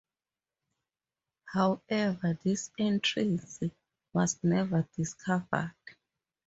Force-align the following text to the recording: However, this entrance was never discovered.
However, 1.53 2.35
this 2.43 2.71
entrance 2.79 3.59
was 4.13 4.39
never 4.43 4.87
discovered. 4.97 5.75